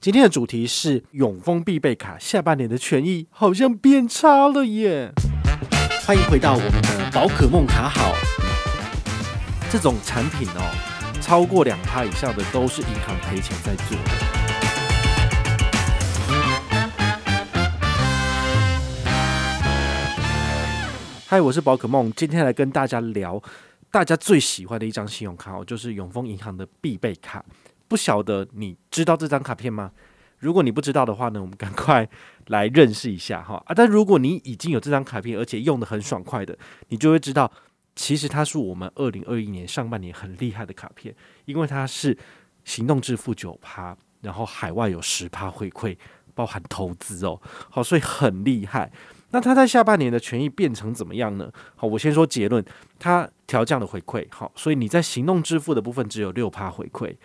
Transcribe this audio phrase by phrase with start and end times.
[0.00, 5.12] 今天的主题是永丰必备卡，下半年的权益好像变差了耶！
[6.06, 8.14] 欢迎回到我们的宝可梦卡好，
[9.68, 14.10] 这种产品哦，超过两趴以上的都是银行赔钱在做的。
[21.26, 23.42] 嗨，我是宝可梦，今天来跟大家聊
[23.90, 27.44] 大家最喜欢的一张信用卡哦，就是永丰银行的必备卡。
[27.88, 29.90] 不晓得你知道这张卡片吗？
[30.38, 32.08] 如果你不知道的话呢，我们赶快
[32.46, 33.74] 来认识一下哈啊！
[33.74, 36.56] 但如果你已经有这张卡片，而且用得很爽快的，
[36.90, 37.50] 你就会知道，
[37.96, 41.12] 其实它是我们二零二一年上半年很厉害的卡片，
[41.46, 42.16] 因为它是
[42.64, 45.96] 行动支付九趴，然后海外有十趴回馈，
[46.36, 48.92] 包含投资哦，好，所以很厉害。
[49.30, 51.50] 那它在下半年的权益变成怎么样呢？
[51.74, 52.64] 好，我先说结论，
[53.00, 57.16] 它调降了回馈，好，所以你在行动支付的部分只有六趴回馈。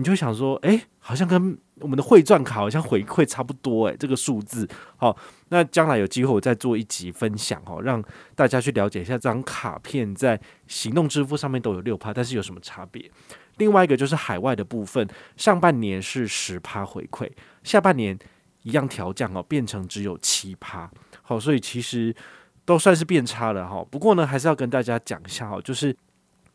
[0.00, 4.66] 你就想说，哎，好像跟我们的汇赚卡好像回馈差不多，哎，这个数字。
[4.96, 5.14] 好，
[5.50, 8.02] 那将来有机会我再做一集分享哦，让
[8.34, 13.10] 大家去了解一下这张卡片在行动支付上面都有六趴，但是有什么差别？
[13.58, 17.30] 另外一个就是海外的部分，上半年是十趴回馈，
[17.62, 18.18] 下半年
[18.62, 20.90] 一样调降哦，变成只有七趴。
[21.20, 22.16] 好，所以其实
[22.64, 23.84] 都算是变差了哈。
[23.90, 25.94] 不过呢，还是要跟大家讲一下哦，就是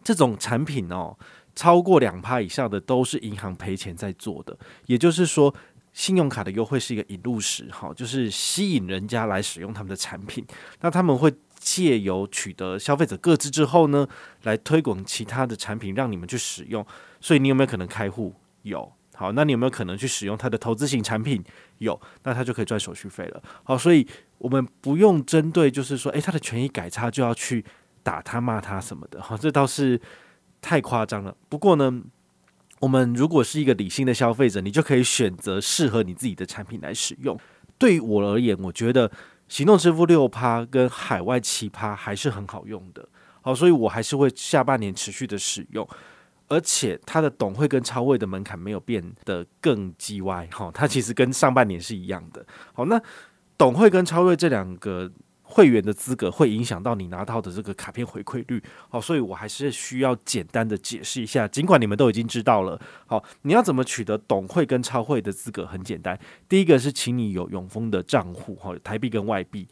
[0.03, 1.15] 这种产品哦。
[1.56, 5.56] 超过两趴以上的都是银行赔钱在做的，也就是说，
[5.94, 10.45] 信用卡的优惠是一个引路石，哈，就是吸引人家来使用他们的产品。
[10.81, 14.06] 那他们会借由取得消费者个资之后呢，
[14.44, 16.86] 来推广其他的产品让你们去使用。
[17.22, 18.36] 所以你有没有可能开户？
[18.64, 18.92] 有。
[19.16, 21.42] 好，那你有没有可能去使用它的投资型产品？
[21.78, 23.42] 有，那他就可以赚手续费了。
[23.64, 24.06] 好，所以
[24.39, 27.64] 我们不用针对，就是说，诶，他的权益改差就要去
[28.03, 29.22] 打他骂他什么的。
[29.22, 30.02] 好，这倒是。
[30.66, 31.38] 太夸张了。
[31.47, 32.02] 不过呢，
[32.80, 37.39] 我们如果是一个理性的消费者，你就可以选择适合你自己的产品来使用。
[37.77, 39.11] 对于我而言，我觉得
[39.47, 43.08] 行动支付六趴跟海外七趴还是很好用的。
[43.41, 45.87] 好，所以我还是会下半年持续的使用。
[46.48, 50.47] 而且它的董会跟超会的门槛没有变得更鸡歪。
[50.52, 52.43] 哈，它其实跟上半年是一样的。
[52.73, 52.99] 好，那
[53.55, 55.11] 董会跟超会这两个。
[55.55, 61.48] 会员的资格会影响到你拿到的这个卡片回馈率，好，所以我还是需要简单的解释一下。
[61.48, 65.65] 尽管你们都已经知道了，好，你要怎么取得董会跟超会的资格？
[65.65, 69.65] 很简单，第一个是请你有永丰的账户，哈，台币跟外币。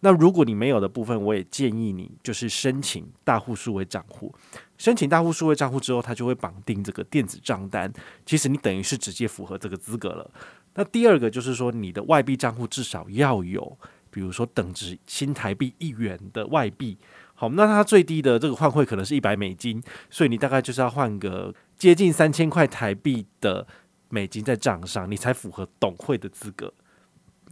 [0.00, 4.34] 那如果你没有的部分，我也建议你就是申请大户数位账户。
[4.76, 7.90] 申请大户数位账户之后，它就会绑定这个电子账单。
[8.26, 10.30] 其实你等于是直接符合这个资格了。
[10.74, 13.78] 那第二个就是说，你的外币账户至少要有。
[14.10, 16.98] 比如说等值新台币一元的外币，
[17.34, 23.66] 好，那它最低的这个换汇可能是一百美金，所以你大概就是要换个接近三千块台币的
[24.08, 26.72] 美金在账上，你才符合懂会的资格。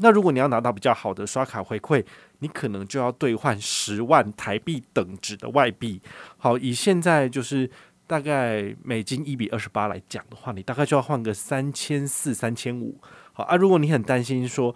[0.00, 2.04] 那如果你要拿到比较好的刷卡回馈，
[2.38, 6.00] 你可能就要兑换十万台币等值的外币。
[6.36, 7.68] 好，以现在就是
[8.06, 13.00] 大概美金一比二十八来讲的话，你大概就要换个三千四、三千五。
[13.32, 14.72] 好啊，如果你很担心说，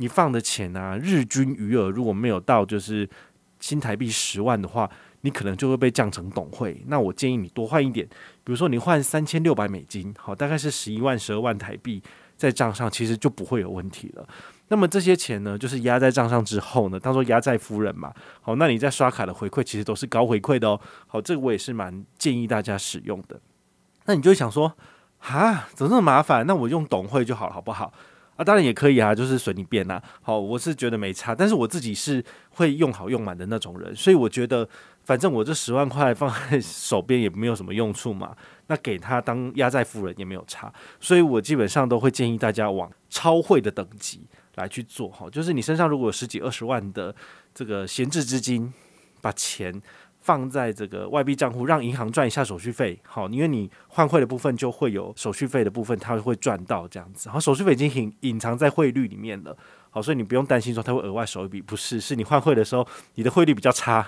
[0.00, 3.06] 你放的钱啊，日均余额如果没有到就是
[3.60, 4.90] 新台币十万的话，
[5.20, 6.82] 你可能就会被降成董会。
[6.86, 8.08] 那我建议你多换一点，
[8.42, 12.02] 比如说你换三千六百美金，好，大概是十一万、十二万台币
[12.34, 14.26] 在账上，其实就不会有问题了。
[14.68, 18.10] 那么这些钱呢，就是压在账上之后呢，当做压寨夫人嘛。
[18.40, 20.80] 好，那你在刷卡的回馈其实都是高回馈的哦。
[21.06, 23.38] 好，这个我也是蛮建议大家使用的。
[24.06, 24.74] 那你就想说，
[25.18, 26.46] 啊，怎么这么麻烦？
[26.46, 27.92] 那我用董会就好了，好不好？
[28.40, 30.00] 啊，当然也可以啊，就是随你便呐。
[30.22, 34.66] 好，我是觉得没差，但是我自己是会用好用满的那种人，所以我觉得
[35.04, 38.34] 反正我这十万块放在手边也没有什么用处嘛，
[38.68, 44.22] 那给他当压寨夫人也没有差，所以我基本上都会建议大家往超会的等级
[44.54, 45.10] 来去做。
[45.10, 47.14] 哈，就是你身上如果有十几二十万的
[47.54, 48.72] 这个闲置资金，
[49.20, 49.82] 把钱。
[50.20, 57.28] 放在这个外币账户，让银行赚一下手续费，好，因为你换汇的部分就会有手续费的部分，它会赚到这样子。
[57.28, 59.56] 然后手续费已经隐隐藏在汇率里面了，
[59.88, 64.06] 好，所以你不用担心说它会额外收一笔，不是，是你换汇的时候你的汇率比较差，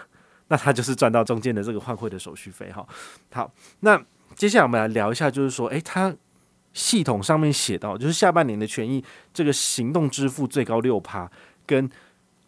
[0.49, 2.87] 那它就是赚到中间的这个换汇的手续费，哈。
[3.32, 3.50] 好，
[3.81, 3.99] 那
[4.37, 6.15] 接下来我们来聊一下，就是说，诶，它
[6.75, 11.31] 系统上面写到，就是下半年的权益，这个行动支付最高六趴
[11.67, 11.91] 跟。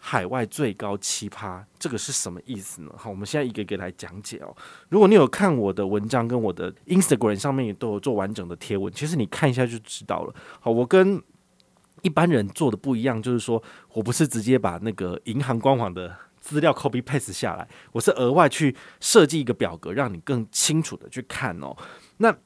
[0.06, 2.90] 海外最高七趴，这个是什么意思呢？
[2.94, 4.54] 好，我们现在一个一个来讲解哦。
[4.90, 10.34] 如果你有看我的文章，跟我的 Instagram 上面也都有做完整的贴文，其实你看一下就知道了。
[10.60, 11.22] 好，我跟
[12.02, 13.62] 一般人做的不一样，就是说
[13.94, 21.74] 我不是直接把那个银行官网的资料 copy paste 下来，我是额外去设计一个表格，让你更清楚的去看哦。
[22.18, 22.36] 那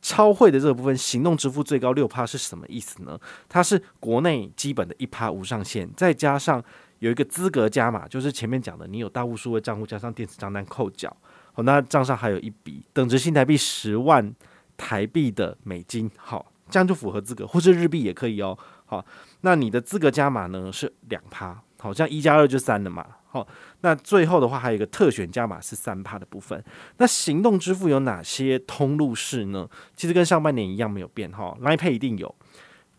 [0.00, 3.18] 超会的这个部分，行动支付最高六趴是什么意思呢？
[3.48, 6.62] 它是国内基本的一趴无上限，再加上
[7.00, 11.14] 有一个资格加码，就是前面讲的，你有大户数位账户加上电子账单扣缴，
[11.52, 14.34] 好，那账上还有一笔等值新台币十万
[14.76, 18.58] 台币的美金，好，这样就符合资格，或是日币也可以哦。
[18.86, 19.04] 好，
[19.42, 23.06] 那你的资格加码呢是两趴，好，像一加二就三了嘛。
[23.30, 23.46] 好，
[23.82, 26.64] 那最后的话还有一个特选加码是三趴的部分。
[26.96, 29.68] 那行动支付有哪些通路式呢？
[29.94, 31.54] 其实跟上半年一样没有变哈。
[31.60, 32.34] Line Pay 一定有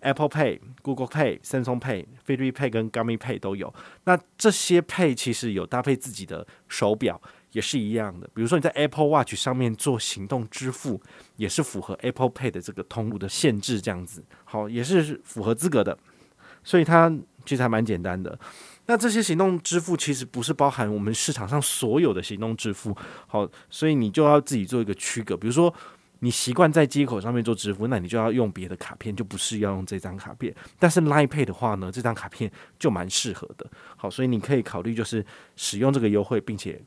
[0.02, 3.74] ，Apple Pay、Google Pay、Samsung Pay、f i t b i Pay 跟 Gummy Pay 都有。
[4.06, 8.30] 那这些 Pay 其实有搭配自己的手表，也是一样的。
[8.34, 11.02] 比如说你在 Apple Watch 上面做行动支付，
[11.36, 15.98] 也是符合 Apple Pay 的这个通路的限制，这样子好，也是符合资格的。
[16.64, 17.12] 所以它
[17.46, 18.38] 其实还蛮简单的。
[18.86, 22.96] 那这些行动支付其实不是包含我们市场上所有的行动支付，
[23.28, 25.38] 好，所以你就要自己做一个区隔。
[25.38, 25.74] 比如说，
[26.20, 30.54] 你习惯在接口上面做支付，那你就要用别的卡片，就不是要用这张卡片。
[30.78, 35.26] 但是 Line Pay 的话呢，这张卡片就蛮适合的，好，所以你可以考虑就是
[35.56, 36.82] 使用这个优惠，并且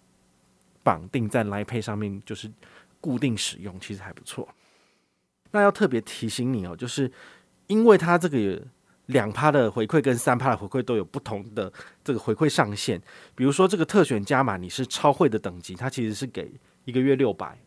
[0.82, 2.50] 绑定在 Line Pay 上面，就是
[3.00, 4.49] 固定使用，其实还不错。
[5.50, 7.11] 那要特别提醒你哦，就是
[7.67, 8.62] 因为它这个。
[9.06, 11.70] 两趴的回馈跟三趴的回馈都有不同的
[12.05, 12.99] 这个回馈上限，
[13.34, 16.50] 比如说这个特选加码，你是超会的等级，它其实是给
[16.84, 17.58] 一个月六百，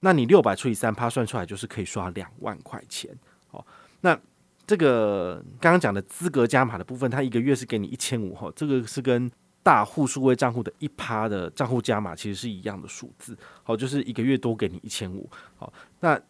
[0.00, 3.10] 那你六百除以三趴算出来就是可以刷两万块钱。
[3.52, 3.64] 哦，
[4.00, 4.18] 那
[4.66, 9.30] 这个刚刚讲的资格加码的部分，它一个月是给你一千五，哈，这个是跟
[9.62, 16.20] 大户数位账户的一趴的账户加码其实是一样的数字，好，就是一个月多给你一千五，好，那。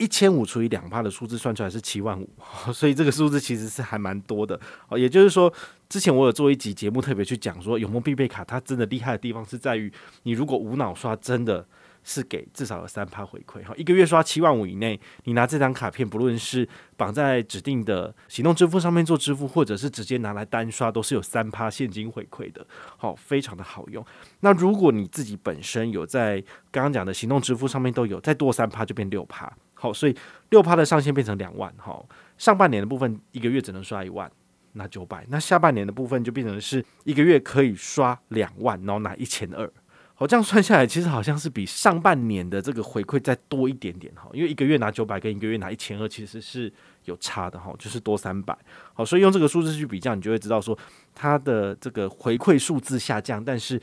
[0.00, 2.30] 一千五除以两趴的数字算出来是七万五，
[2.72, 4.54] 所以这个数字其实是还蛮多的
[4.86, 4.96] 哦。
[4.96, 5.52] 也就是说，
[5.88, 9.92] 之前我有做一集节目，特别去讲说，永丰必备卡它真的厉害的地方是在于，
[10.22, 11.66] 你如果无脑刷，真的
[12.08, 13.74] 是给至少有三趴回馈哈。
[13.76, 16.66] 一个月刷七万五以内，你拿这张卡片，不论是
[16.96, 22.66] 绑在指定的行动支付上面做支付，或者是直接拿来单刷，都是有三趴现金回馈的，
[22.96, 24.02] 好，非常的好用。
[24.40, 29.52] 那如果你自己本身有在刚刚讲的行动支付上面都有，再多三趴就变六趴。
[29.74, 30.16] 好，所以
[30.48, 31.70] 六趴的上限变成两万。
[31.76, 32.08] 好，
[32.38, 34.30] 上半年的部分一个月只能刷一万，
[34.72, 35.26] 拿九百。
[35.28, 39.70] 那下半年的部分就变成是一个月可以刷两万，然后拿一千二。
[40.20, 44.12] 好，这样算下来，其实好像是比上半年的这个回馈再多一点点。
[44.16, 46.72] 哈，因为一个月拿九百跟一个月拿一千二其实是
[47.04, 47.56] 有差的。
[47.56, 48.58] 哈，就是多三百。
[48.94, 50.76] 好，所以用这个数字去比较，你就会知道说
[51.14, 53.80] 它的这个回馈数字下降，但是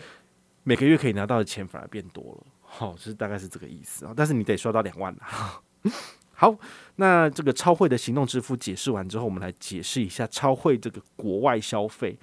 [0.63, 2.43] 每个月可以拿到的钱反而变多了。
[2.61, 4.11] 好，是大概是这个意思啊。
[4.13, 5.15] 但是你得刷到两万。
[6.37, 6.53] 好，
[6.97, 12.19] 那这个超会的行动支付解释完之后，我们来解释一下超会这个国外消费。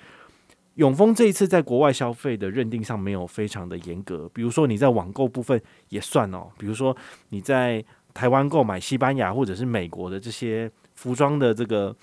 [0.76, 5.60] 永丰这一次在国外消费的认定上没有非常的严格，比如说你在网购部分
[5.90, 6.96] 也算哦，比如说
[7.28, 7.84] 你在
[8.14, 11.94] 台湾购买西班牙或者是美国的这些服装的这个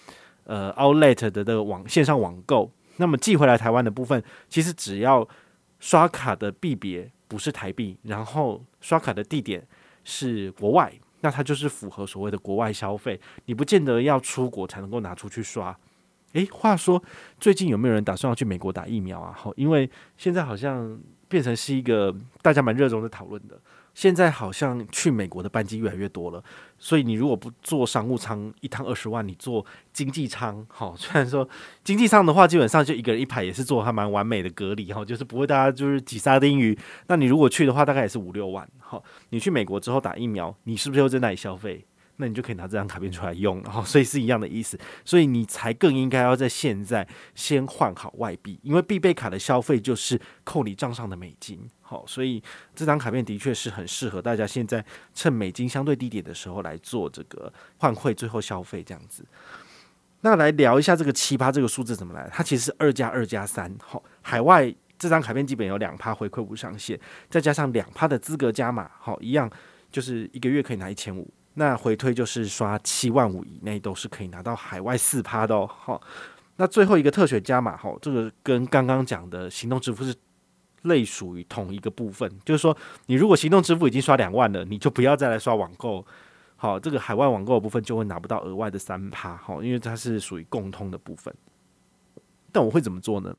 [0.44, 5.28] 呃 Outlet 的这个网线上网购，那么寄回来台湾的部分，其实只要
[5.80, 9.66] 刷卡的币别不是台币，然后刷卡的地点
[10.04, 10.94] 是国外。
[11.22, 15.78] 那它就是符合所谓的国外消费，你不见得要出国才能够拿出去刷。
[16.34, 17.02] 诶，话说
[17.40, 19.34] 最近有没有人打算要去美国打疫苗啊？
[19.36, 23.60] 好，因为现在好像变成是一个大家蛮热衷的讨论的。
[23.96, 26.42] 现在好像去美国的班机越来越多了，
[26.78, 31.46] 所以你如果不坐商务舱一趟二十万，你坐经济舱，好，虽然说
[31.84, 36.78] 经济舱的话，基本上就一个人一排，也是做还蛮完美的隔离，哈，就是不会大家就是挤沙丁鱼。
[37.08, 41.84] 那你如果去的话，大概也是五六万，好，你去美国之后打疫苗，你是不是又在那里消费？
[42.22, 52.44] 那你就可以拿这张卡片出来用，然后所以是一样的意思，所以你才更应该要在现在先换好外币，因为必备卡的消费就是扣你账上的美金，好，所以
[52.76, 54.84] 这张卡片的确是很适合大家现在
[55.14, 59.24] 趁美金相对低点的时候来做这个换汇，最后消费这样子。
[60.20, 62.30] 那来聊一下这个七趴这个数字怎么来？
[62.34, 67.00] 它其实是二加二加三，好，海外这张卡片基本有两趴回馈无上限，
[67.30, 69.50] 再加上两趴的资格加码，好，一样
[69.90, 71.26] 就是一个月可以拿一千五。
[71.60, 75.68] 那回推就是刷七万五以内都是可以拿到海外四趴的哦。
[75.68, 76.02] 好，
[76.56, 80.16] 那最后一个特选加码，哈，这个跟刚刚讲的行动支付是
[80.84, 82.76] 类属于同一个部分，就是说
[83.08, 86.06] 你如果行动支付已经刷两万了，你就不要再来刷网购，
[86.56, 91.34] 好，这个海外网购的部分就会拿不到额外的三趴，哈，因为它是属于共通的部分。
[92.54, 93.36] 但我会怎么做呢？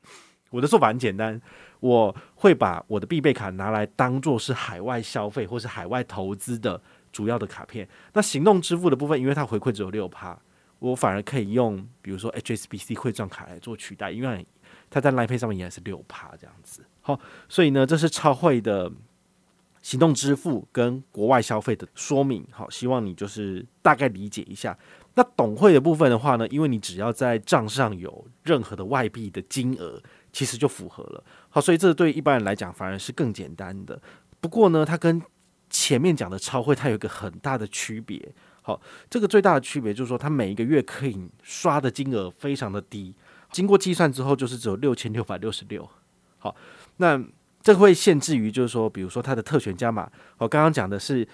[0.51, 1.41] 我的做法很简单，
[1.79, 6.79] 我会把我的必备卡拿来当做是海外消费或是海外投资的。
[7.11, 10.37] 主要的卡片，那行动支付的部分，因为它回馈只有六趴，
[10.79, 14.45] 我反而可以用，比如说 HSBC 汇账卡来做取代，因为
[14.89, 16.83] 它在 Line Pay 上面也是六趴这样子。
[17.01, 18.91] 好，所以呢，这是超会的
[19.81, 24.77] 行动支付跟国外消费的说明，好，希望你就是大概理解一下。
[25.15, 30.01] 那懂会的部分的话呢，因为你只要在账上有任何的外币的金额，
[30.31, 31.23] 其实就符合了。
[31.49, 34.01] 好，所以这对一般人来讲反而是更简单的。
[34.39, 35.21] 不过呢，它跟
[35.81, 38.21] 前面讲的超会它有一个很大的区别。
[38.61, 43.15] 好，这个最大的区别就是说，它每一个月可以刷的金额非常的低，
[43.51, 45.89] 经过计算之后就是只有六千六百六十六。
[46.37, 46.55] 好，
[46.97, 47.23] 那。
[47.63, 51.27] 这会限制于，就是说，比如说它的特权加码，我刚刚讲的是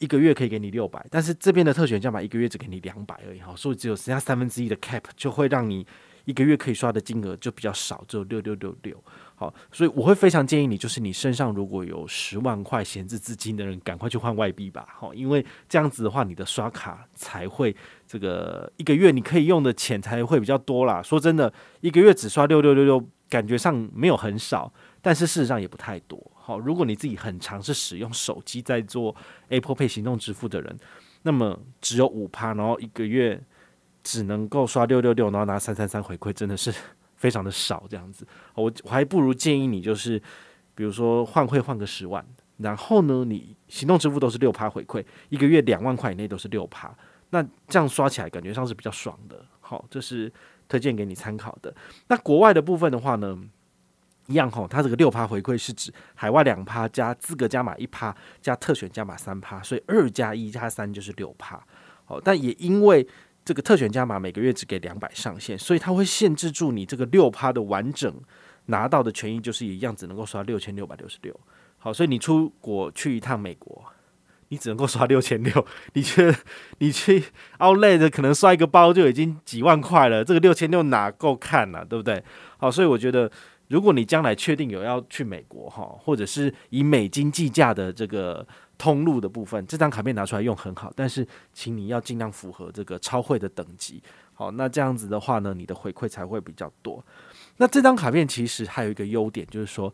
[0.00, 5.86] 一个月可以给你六百，但是这边的特权加码一个月只给你两百而已，哈，所以只有剩下三分之一的 cap，就会让你
[6.24, 9.04] 一个月可以刷的金额就比较少，只有六六六六，
[9.40, 17.74] 好，所以我会非常建议你，就是你身上如果有十万块闲置资金的人，赶快去换外币吧，好，因为这样子的话，你的刷卡才会
[18.06, 21.00] 这个一个月你可以用的钱才会比较多啦。
[21.02, 24.70] 说真的，一个月只刷六六六六，感觉上没有很少。
[25.00, 29.16] 但是事实上也不太多，好，如果你自己很尝试使用手机在做
[29.48, 30.78] Apple Pay 行动支付的人，
[31.22, 33.42] 那么只有五趴，然后一个月
[34.02, 36.70] 只能够刷六六六，然后拿三三三回馈，真的是
[37.20, 40.18] 非常的少，这样子，我我还不如建议你就是，
[40.74, 46.92] 比如说换汇换个十万，然后呢，你行动支付都是六趴回馈，一个月两万块以内都是六趴，
[47.28, 50.32] 那这样刷起来感觉上是比较爽的，好，这是
[50.66, 51.72] 推荐给你参考的。
[52.08, 53.38] 那国外的部分的话呢？
[54.26, 61.60] 一样吼，它这个六趴回馈是指海外两趴加资格加码一趴加特选加码三趴，所以二加一加三就是六趴。
[62.04, 63.04] 好，但也因为
[63.44, 68.14] 这个特选加码每个月只给两百上限，所以它会限制住你这个六趴的完整
[68.66, 71.34] 拿到的权益，就是一样只能够刷六千六百六十六。
[71.78, 73.84] 好，所以你出国去一趟美国，
[74.48, 75.66] 你只能够刷六千六。
[75.94, 76.34] 你去
[76.78, 77.24] 你去
[77.58, 82.22] Outlet 可能刷一个包就已经几万块了，这个六千六哪够看啊，对不对？
[82.58, 83.30] 好，所以我觉得。
[83.70, 88.44] 如果你将来确定有要去美国哈，或者是以美金计价的这个
[88.80, 94.02] 通路的部分，这张卡片拿出来用很好，但是请你要尽量符合这个超汇的等级。
[94.32, 97.04] 好，那这样子的话呢，你的回馈才会比较多。
[97.58, 99.92] 那这张卡片其实还有一个优点，就是说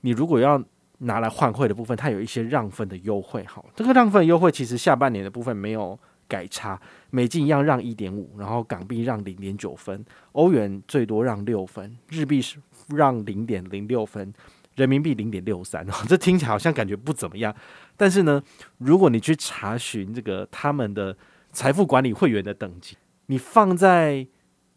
[0.00, 0.60] 你如果要
[0.98, 3.44] 拿来换汇的部分，它有一些让分的优惠。
[3.44, 6.80] 好，这个让分优惠其实下半年的部分没有改差，
[7.10, 12.58] 美金一样让一点五，然后港币让零点九分，欧元最多让六分，日币是。
[12.94, 14.32] 让零点零六分，
[14.76, 17.54] 人民币零点六三， 这听起来好像感觉不怎么样。
[17.96, 18.42] 但是呢，
[18.78, 21.16] 如果你去查询这个他们的
[21.50, 24.26] 财富管理会员的等级，你放在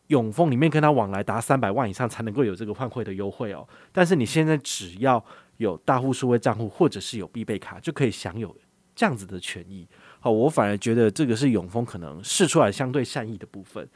[0.08, 3.68] 永丰里面跟他往来达三百万以上才能够有这个换汇的优惠哦。
[3.92, 5.24] 但是你现在只要
[5.58, 8.56] 有大户数位账户或者是有必备卡，就可以享有
[8.96, 9.88] 这样子的权益。
[10.20, 13.88] 好，我反而觉得这个是永丰可能试出来相对善意的部分。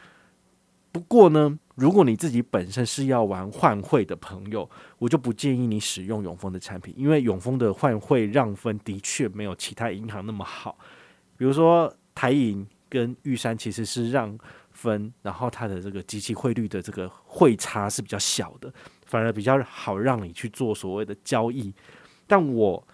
[0.92, 10.78] 不过呢，如果你自己本身是要玩换汇的朋友，我就不建议你使用永丰的产品，因为永丰的换汇让分的确没有其他银行那么好。
[11.36, 14.38] 比如说台银跟玉山其实是让
[14.72, 18.72] 分，然后它的这个机器汇率的这个汇差是比较小的，
[19.08, 21.74] 反而比较好让你去做所谓的交易。
[22.28, 22.88] 但我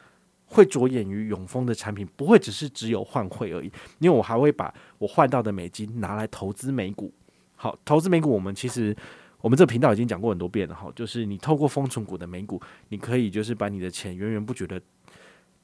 [0.46, 3.70] 会着眼于永丰的产品，不会只是只有换汇而已，
[4.00, 7.14] 因为我还会把我换到的美金拿来投资美股。
[7.62, 8.96] 好，投资美股，我们其实
[9.42, 14.82] 我们这个频道已经讲过很多遍了哈，就是你透过丰存股的美股，你可以就是把你的钱源源不绝的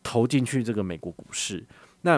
[0.04, 1.66] 投进去这个美国股市。
[2.02, 2.18] 那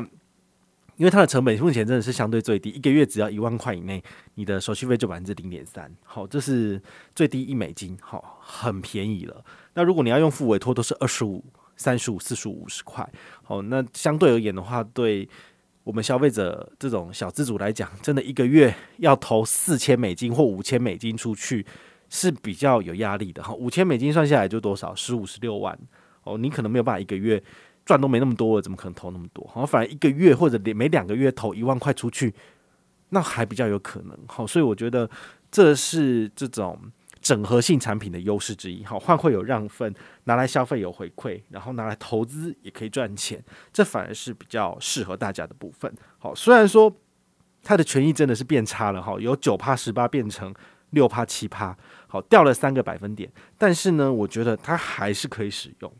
[0.96, 4.04] 因为它的成本目前真的是相对最低，一个月只要一万块以内，
[4.34, 5.96] 你的手续费就百分之零点三。
[6.04, 6.82] 好，这是
[7.14, 9.46] 最低一美金，好，很便宜了。
[9.76, 13.08] 那如果你要用付委托，都是二十五、三十五、四十五、五十块。
[13.44, 15.30] 好，那相对而言的话，对。
[15.88, 21.66] 我们消费者这种小资主来讲，真的一个月要投四千美金或五千美金出去
[22.10, 23.54] 是比较有压力的哈。
[23.54, 24.94] 五千美金算下来就多少？
[24.94, 25.80] 十五十六万
[26.24, 27.42] 哦，你可能没有办法一个月
[27.86, 29.48] 赚都没那么多了，怎么可能投那么多？
[29.48, 32.34] 好，反而一个月或者每两个月投一万块出去，
[33.12, 34.18] 那还比较有可能。
[34.28, 35.10] 好，所以我觉得
[35.50, 36.78] 这是这种。
[37.28, 39.94] 整合性产品的优势之一，好，换汇有让分，
[40.24, 43.44] 拿来消费有回馈，然后拿来投资也可以赚钱，
[43.74, 45.94] 这反而是比较适合大家的部分。
[46.20, 46.90] 好，虽然说
[47.62, 50.56] 它的权益真的是变差了，哈，由九趴十八变成
[50.92, 55.94] 六趴七趴，好，掉了三个百分点，但是呢，我觉得它还是可以使用。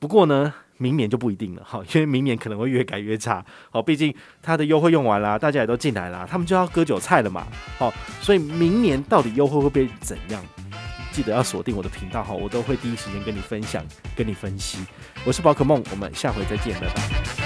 [0.00, 7.46] 不过呢，明年就不一定了，哈，因为明年可能会越改越差，好，毕竟它的优惠用完了，大家也都进来了，他们就要割韭菜了嘛，
[7.78, 7.92] 好，
[8.22, 10.42] 所以明年到底优惠会被怎样？
[11.12, 13.84] 记得要锁定我的频道哈，我都会第一时间跟你分享、
[14.16, 14.78] 跟你分析。
[15.26, 17.39] 我是宝可梦，我们下回再见，拜拜。